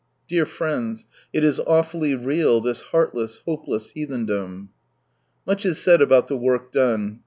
[0.27, 4.69] Dear friends, it is awfully real this heartless, hopeless, heathendom.
[5.45, 7.19] Much is said about the work done.